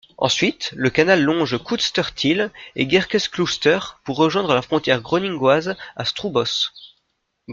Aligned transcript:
Ensuite, 0.17 0.73
le 0.75 0.89
canal 0.89 1.21
longe 1.21 1.61
Kootstertille 1.63 2.49
et 2.75 2.89
Gerkesklooster, 2.89 3.77
pour 4.03 4.17
rejoindre 4.17 4.55
la 4.55 4.63
frontière 4.63 4.99
groningoise 4.99 5.75
à 5.95 6.05
Stroobos. 6.05 6.71